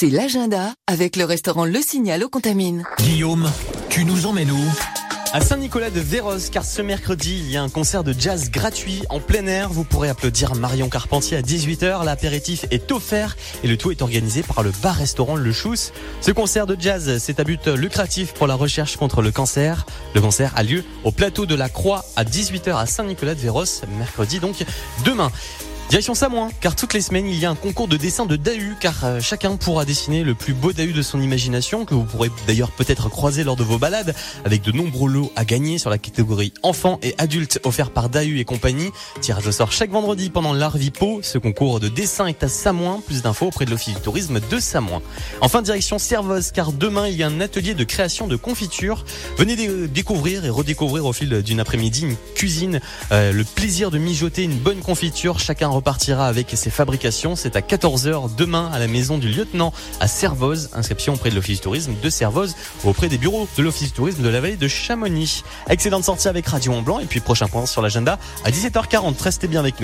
[0.00, 2.84] C'est l'agenda avec le restaurant Le Signal au Contamine.
[3.00, 3.50] Guillaume,
[3.88, 4.64] tu nous emmènes où?
[5.32, 9.02] À Saint-Nicolas de Véros, car ce mercredi, il y a un concert de jazz gratuit
[9.10, 9.70] en plein air.
[9.70, 12.04] Vous pourrez applaudir Marion Carpentier à 18h.
[12.04, 15.92] L'apéritif est offert et le tout est organisé par le bar-restaurant Le Chousse.
[16.20, 19.84] Ce concert de jazz, c'est à but lucratif pour la recherche contre le cancer.
[20.14, 23.64] Le concert a lieu au plateau de la Croix à 18h à Saint-Nicolas de Véros,
[23.98, 24.64] mercredi donc
[25.04, 25.32] demain.
[25.88, 28.76] Direction Samoin, car toutes les semaines il y a un concours de dessin de Dahu,
[28.78, 32.30] car euh, chacun pourra dessiner le plus beau Dahu de son imagination, que vous pourrez
[32.46, 34.14] d'ailleurs peut-être croiser lors de vos balades,
[34.44, 38.38] avec de nombreux lots à gagner sur la catégorie enfants et adultes offerts par Dahu
[38.38, 38.90] et compagnie.
[39.22, 41.20] Tirage au sort chaque vendredi pendant l'Arvipo.
[41.22, 43.00] Ce concours de dessin est à Samoin.
[43.06, 45.00] Plus d'infos auprès de l'Office du tourisme de Samoin.
[45.40, 49.06] Enfin, direction Servoz, car demain il y a un atelier de création de confiture.
[49.38, 49.56] Venez
[49.88, 52.80] découvrir et redécouvrir au fil d'une après-midi une cuisine,
[53.10, 55.40] euh, le plaisir de mijoter une bonne confiture.
[55.40, 57.36] Chacun repartira avec ses fabrications.
[57.36, 60.70] C'est à 14h demain à la maison du lieutenant à Servoz.
[60.74, 64.22] Inscription auprès de l'Office du tourisme de Servoz auprès des bureaux de l'Office du tourisme
[64.22, 65.44] de la vallée de Chamonix.
[65.68, 69.22] Excellente sortie avec Radio Mont Blanc et puis prochain point sur l'agenda à 17h40.
[69.22, 69.76] Restez bien avec nous.